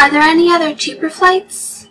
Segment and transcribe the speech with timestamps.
[0.00, 1.89] Are there any other cheaper flights?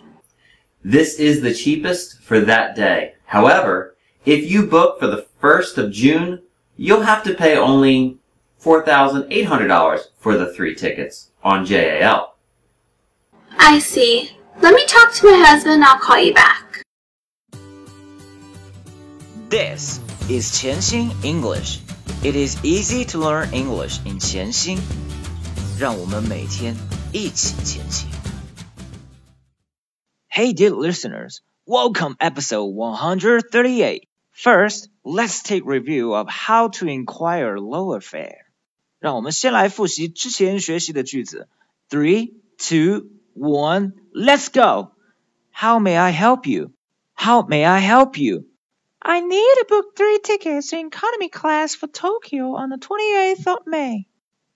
[0.83, 3.13] This is the cheapest for that day.
[3.25, 3.95] However,
[4.25, 6.41] if you book for the 1st of June,
[6.75, 8.17] you'll have to pay only
[8.63, 12.35] $4,800 for the three tickets on JAL.
[13.57, 14.31] I see.
[14.61, 15.83] Let me talk to my husband.
[15.83, 16.83] I'll call you back.
[19.49, 19.99] This
[20.29, 21.79] is 潜心 English.
[22.23, 24.77] It is easy to learn English in 潜心。
[25.79, 26.75] 让我们每天
[27.12, 28.08] 一起前行。
[30.28, 34.08] Hey, dear listeners, welcome episode 138.
[34.32, 38.46] First, let's take review of how to inquire lower fare.
[38.98, 41.48] 让我们先来复习之前学习的句子。
[41.88, 44.92] Three, two, one, let's go.
[45.52, 46.72] How may I help you?
[47.14, 48.44] How may I help you?
[49.00, 53.66] I need to book three tickets in economy class for Tokyo on the 28th of
[53.66, 54.06] May.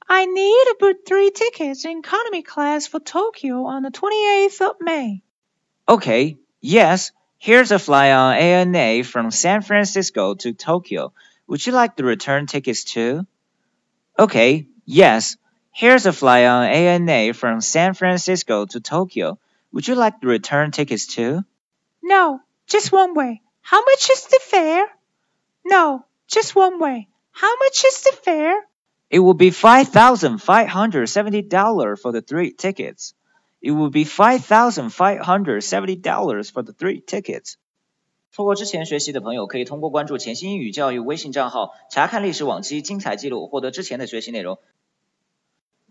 [0.08, 4.76] I need to book three tickets in economy class for Tokyo on the 28th of
[4.80, 5.24] May.
[5.90, 11.12] Okay, yes, here's a flight on ANA from San Francisco to Tokyo.
[11.48, 13.26] Would you like the return tickets too?
[14.18, 15.38] Okay, yes,
[15.72, 19.40] here's a flight on ANA from San Francisco to Tokyo.
[19.72, 21.44] Would you like the return tickets too?
[22.04, 23.42] No, just one way.
[23.62, 24.88] How much is the fare?
[25.66, 27.08] No, just one way.
[27.32, 28.62] How much is the fare?
[29.11, 33.15] It will be five thousand five hundred seventy dollars for the three tickets.
[33.61, 37.57] It will be five thousand five hundred seventy dollars for the three tickets.
[38.33, 44.61] 错过之前学习的朋友，可以通过关注潜心英语教育微信账号，查看历史往期精彩记录，获得之前的学习内容。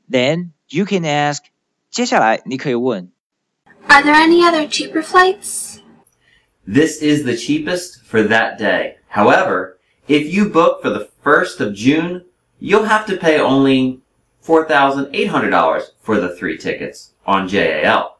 [0.09, 1.39] Then you can ask，
[1.91, 3.11] 接下来你可以问
[3.87, 5.79] Are there any other cheaper flights?
[6.65, 8.95] This is the cheapest for that day.
[9.11, 12.23] However, if you book for the 1st of June,
[12.64, 14.00] you'll have to pay only
[14.42, 18.18] $4,800 for the three tickets on JAL.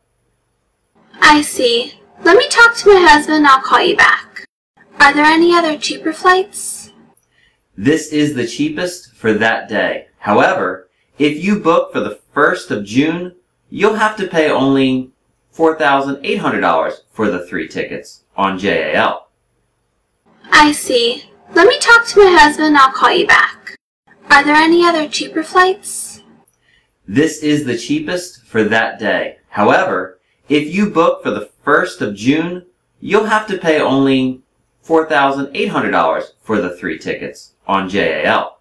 [1.19, 1.95] I see.
[2.23, 3.47] Let me talk to my husband.
[3.47, 4.45] I'll call you back.
[5.01, 6.93] Are there any other cheaper flights?
[7.75, 10.09] This is the cheapest for that day.
[10.19, 13.37] However, if you book for the 1st of June,
[13.71, 15.11] you'll have to pay only
[15.57, 19.27] $4,800 for the three tickets on JAL.
[20.51, 21.31] I see.
[21.55, 22.77] Let me talk to my husband.
[22.77, 23.79] I'll call you back.
[24.34, 26.22] Are there any other cheaper flights?
[27.08, 29.40] This is the cheapest for that day.
[29.50, 32.66] However, if you book for the 1st of June,
[33.00, 34.42] you'll have to pay only
[34.86, 38.60] $4,800 for the three tickets on JAL.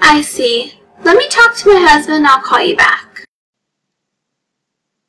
[0.00, 0.74] I see.
[1.04, 2.26] Let me talk to my husband.
[2.26, 3.24] I'll call you back.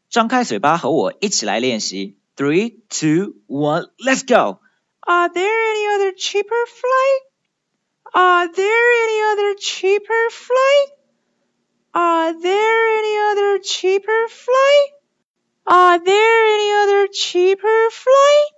[0.10, 2.18] 张开嘴巴和我一起来练习。
[2.36, 4.60] Three, two, one, let's go.
[5.02, 7.22] Are there any other cheaper flight?
[8.14, 10.90] Are there any other cheaper flight?
[11.94, 14.90] Are there any other cheaper flight?
[15.66, 18.52] Are there any other cheaper flight?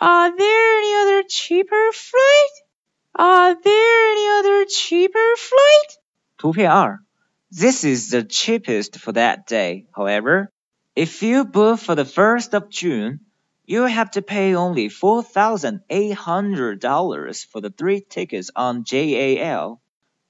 [0.00, 2.54] Are there any other cheaper flight?
[3.14, 5.98] Are there any other cheaper flight?
[6.38, 6.98] 图片二
[7.50, 9.86] This is the cheapest for that day.
[9.94, 10.50] However,
[10.96, 13.20] if you book for the 1st of June,
[13.67, 19.81] you have to pay only $4,800 for the three tickets on JAL.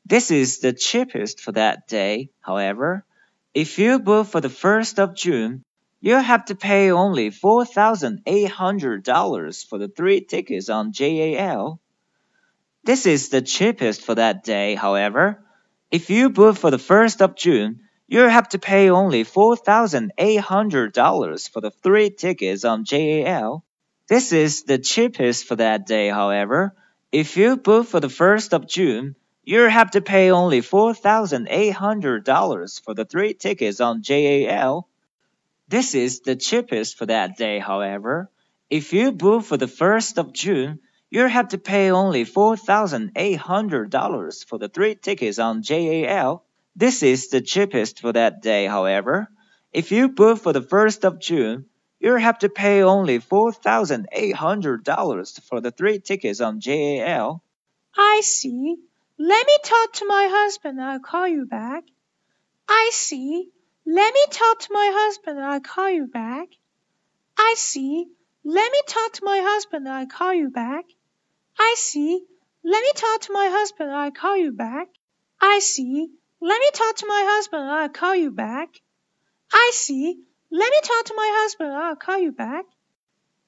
[0.06, 2.31] This is the cheapest for that day.
[2.42, 3.06] However,
[3.53, 5.64] if you book for the 1st of June,
[6.02, 11.80] you have to pay only $4,800 for the three tickets on JAL.
[12.84, 14.74] This is the cheapest for that day.
[14.74, 15.44] However,
[15.92, 21.62] if you book for the 1st of June, you have to pay only $4,800 for
[21.62, 23.66] the three tickets on JAL.
[24.07, 26.73] This is the cheapest for that day, however.
[27.12, 32.94] If you book for the 1st of June, you have to pay only $4,800 for
[32.94, 34.88] the three tickets on JAL.
[35.68, 38.31] This is the cheapest for that day, however.
[38.69, 40.79] If you book for the 1st of June,
[41.09, 46.45] you have to pay only $4,800 for the three tickets on JAL.
[46.78, 49.28] This is the cheapest for that day, however.
[49.74, 51.66] If you book for the 1st of June,
[52.00, 57.44] you'll have to pay only $4,800 for the three tickets on JAL.
[57.98, 58.75] I see.
[59.18, 60.80] Let me talk to my husband.
[60.80, 61.84] I'll call you back.
[62.69, 63.50] I see.
[63.88, 65.40] Let me talk to my husband.
[65.40, 66.50] I'll call you back.
[67.40, 68.06] I see.
[68.46, 69.90] Let me talk to my husband.
[69.90, 70.86] I'll call you back.
[71.57, 72.24] I see.
[72.63, 73.90] Let me talk to my husband.
[73.90, 74.90] I'll call you back.
[75.42, 76.12] I see.
[76.41, 77.70] Let me talk to my husband.
[77.70, 78.81] I'll call you back.
[79.53, 80.19] I see.
[80.50, 81.73] Let me talk to my husband.
[81.73, 82.64] I'll call you back.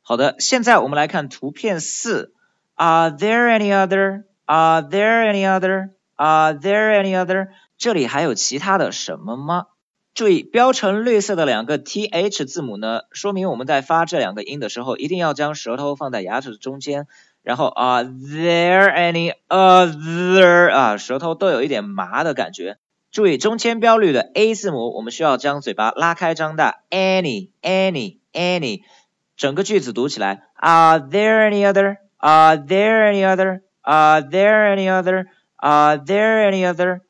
[0.03, 2.33] 好的，现在我们来看图片四。
[2.75, 4.25] Are there any other?
[4.47, 5.91] Are there any other?
[6.17, 7.49] Are there any other?
[7.77, 9.67] 这里还有其他的什么吗？
[10.15, 17.09] 注意，标成绿色的两个 th 字母呢，说明我们在发这两个音的时候，一定要将舌头放在牙齿的中间。
[17.49, 22.79] 然后啊，there any other 啊，舌头都有一点麻的感觉。
[23.11, 28.83] 注意中签标率的 a 字母，我们需要将嘴巴拉开张大，any any any，
[29.37, 37.03] 整个句子读起来，Are there any other？Are there any other？Are there any other？Are there any other？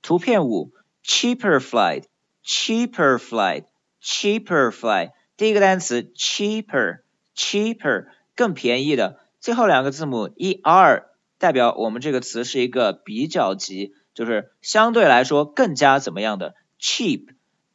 [0.00, 0.72] 图片五，
[1.04, 11.03] cheaper flight，cheaper flight，cheaper flight，第一个单词 cheaper，cheaper 更便宜的， 最后两个字母 er
[11.37, 13.93] 代表我们这个词是一个比较级。
[14.15, 17.27] 就是相对来说更加怎么样的 cheap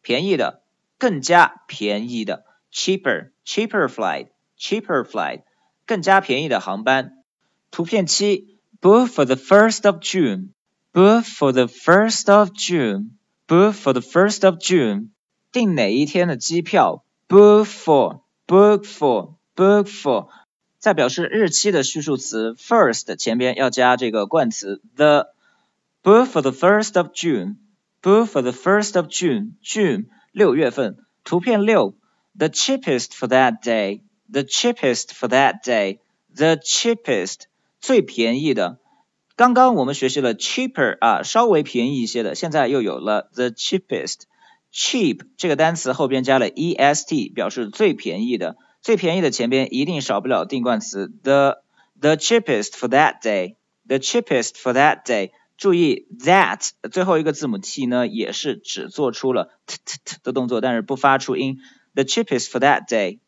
[0.03, 0.65] 便宜的，
[0.99, 5.43] 更加便宜的 cheaper cheaper flight cheaper flight
[5.87, 7.13] 更加便宜的航班。
[7.71, 10.49] 图片七 book for the first of June
[10.93, 13.11] book for the first of June
[13.47, 15.11] book for the first of June
[15.53, 20.27] 订哪一天的机票 book for book for book for
[20.81, 25.29] 在表示日期的叙述词 first 前边要加这个冠词 the。
[26.03, 27.57] Book for the first of June.
[28.01, 29.57] Book for the first of June.
[29.63, 30.97] June 六月份。
[31.25, 31.95] 图片六
[32.35, 34.01] ，the cheapest for that day.
[34.33, 35.99] The cheapest for that day.
[36.35, 37.41] The cheapest
[37.83, 38.79] 最便宜的。
[39.37, 44.21] 刚刚我们学习了 cheaper 啊，稍微便宜一些的，现在又有了 the cheapest。
[44.73, 48.57] cheap 这个单词后边加了 est，表示最便宜的。
[48.82, 53.56] 最便宜的前边一定少不了定冠词 the。The cheapest for that day.
[53.88, 55.32] The cheapest for that day.
[55.58, 61.60] 注意，that 最后一个字母 t 呢，也是只做出了 t t t 的动作，但是不发出音。
[61.94, 63.20] The cheapest for that day。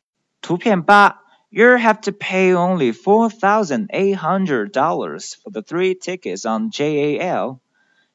[0.41, 6.69] 图片八，You have to pay only four thousand eight hundred dollars for the three tickets on
[6.69, 7.61] JAL.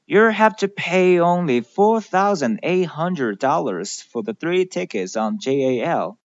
[0.04, 5.38] You have to pay only four thousand eight hundred dollars for the three tickets on
[5.40, 6.18] JAL.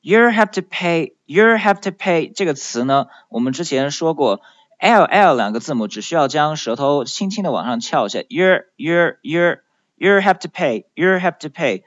[0.00, 4.40] You have to pay, you have to pay 这个词呢，我们之前说过。
[4.76, 8.22] l l 两个字母只需要将舌头轻轻的往上翘一下。
[8.28, 9.56] You you you
[9.96, 10.84] you have to pay.
[10.94, 11.84] You have to pay.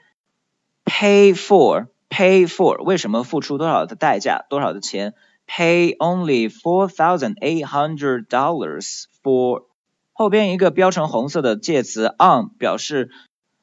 [0.84, 5.14] Pay for pay for 为什么付出多少的代价多少的钱？
[5.46, 9.66] Pay only four thousand eight hundred dollars for
[10.12, 13.10] 后边一个标成红色的介词 on 表示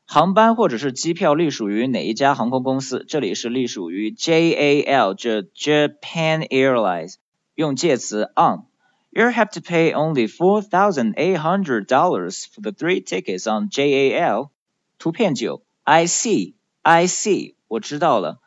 [0.09, 3.05] 航班或者是机票隶属于哪一家航空公司？
[3.07, 7.15] 这里是隶属于 J A L 这 Japan Airlines
[7.55, 13.49] 用介词 on。you have to pay only four thousand eight hundred dollars for the three tickets
[13.49, 14.49] on JAL.
[14.97, 18.39] 图片九，I see, I see，我知道了。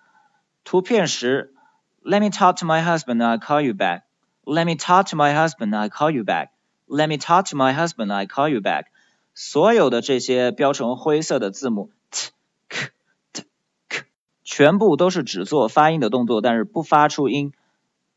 [0.64, 1.54] 图片十，
[2.04, 4.02] Let me talk to my husband, I'll call you back.
[4.44, 6.48] Let me talk to my husband, I'll call you back.
[6.86, 8.86] Let me talk to my husband, I'll call you back.
[9.33, 12.31] 所有的这些标成灰色的字母 t、
[12.69, 12.89] k、
[13.33, 13.43] t、
[13.89, 14.03] k，
[14.43, 17.53] 全部都是只做发音的动作，但是不发出音，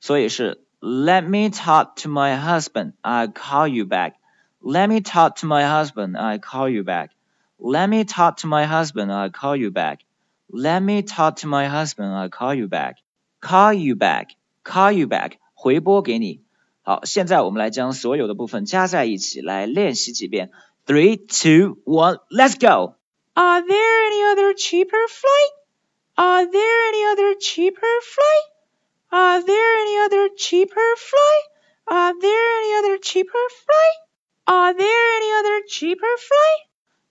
[0.00, 2.92] 所以是 let me talk to my husband.
[3.00, 4.14] I call you back.
[4.60, 6.18] Let me talk to my husband.
[6.18, 7.10] I call you back.
[7.58, 9.10] Let me talk to my husband.
[9.10, 10.00] I call you back.
[10.48, 12.14] Let me talk to my husband.
[12.14, 12.96] I call you back.
[13.40, 14.36] Call you back.
[14.64, 15.38] Call you back.
[15.54, 16.42] 回拨给你。
[16.82, 20.50] 好，现在我们来将所有的部分加在一起，来练习几遍。
[20.86, 22.94] Three, two, one, let's go.
[23.36, 25.50] Are there any other cheaper flight?
[26.16, 28.42] Are there any other cheaper flight?
[29.10, 31.42] Are there any other cheaper flight?
[31.88, 33.96] Are there any other cheaper flight?
[34.46, 36.60] Are there any other cheaper flight?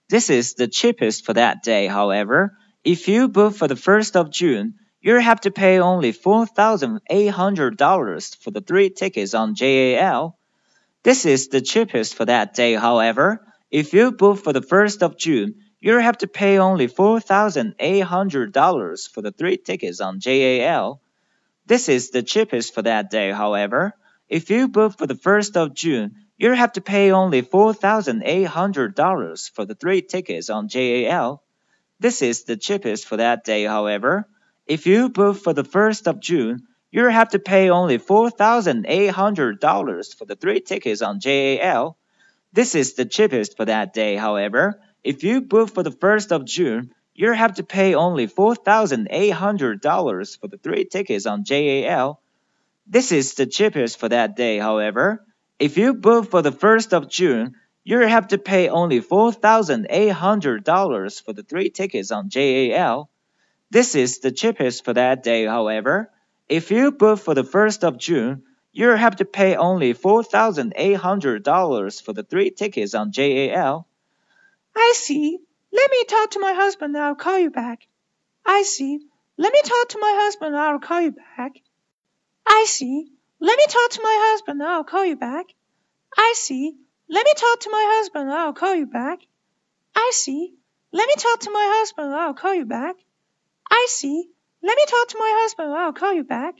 [0.08, 2.56] This is the cheapest for that day, however.
[2.82, 8.50] If you book for the 1st of June, you'll have to pay only $4,800 for
[8.50, 10.38] the three tickets on JAL.
[11.02, 13.42] This is the cheapest for that day, however.
[13.76, 19.20] If you book for the 1st of June, you'll have to pay only $4,800 for
[19.20, 21.02] the three tickets on JAL.
[21.66, 23.92] This is the cheapest for that day, however.
[24.30, 29.66] If you book for the 1st of June, you'll have to pay only $4,800 for
[29.66, 31.42] the three tickets on JAL.
[32.00, 34.26] This is the cheapest for that day, however.
[34.66, 40.24] If you book for the 1st of June, you'll have to pay only $4,800 for
[40.24, 41.98] the three tickets on JAL.
[42.56, 44.80] This is the cheapest for that day, however.
[45.04, 50.48] If you book for the 1st of June, you'll have to pay only $4,800 for
[50.48, 52.18] the three tickets on JAL.
[52.86, 55.22] This is the cheapest for that day, however.
[55.58, 61.34] If you book for the 1st of June, you'll have to pay only $4,800 for
[61.34, 63.10] the three tickets on JAL.
[63.70, 66.10] This is the cheapest for that day, however.
[66.48, 68.44] If you book for the 1st of June,
[68.76, 73.88] you have to pay only $4,800 for the three tickets on JAL.
[74.76, 75.38] I see.
[75.72, 77.88] Let me talk to my husband and I'll call you back.
[78.44, 79.00] I see.
[79.38, 81.52] Let me talk to my husband and I'll call you back.
[82.46, 83.08] I see.
[83.40, 85.46] Let me talk to my husband and I'll call you back.
[86.14, 86.74] I see.
[87.08, 89.20] Let me talk to my husband and I'll call you back.
[89.94, 90.52] I see.
[90.92, 92.96] Let me talk to my husband and I'll call you back.
[93.70, 94.28] I see.
[94.62, 96.56] Let me talk to my husband and I'll call you back.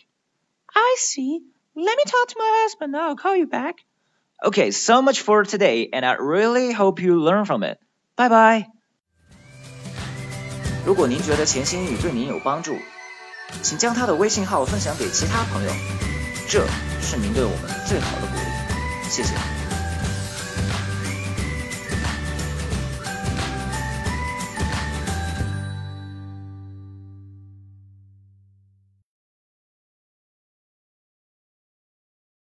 [0.75, 1.43] I see.
[1.76, 3.76] Let me talk to my husband and I'll call you back.
[4.44, 7.78] Okay, so much for today, and I really hope you learn from it.
[8.18, 8.66] Bye bye.
[10.86, 12.76] 如果您觉得潜心英语对您有帮助，
[13.62, 15.72] 请将他的微信号分享给其他朋友，
[16.50, 16.66] 这
[17.02, 19.10] 是您对我们最好的鼓励。
[19.10, 19.65] 谢谢。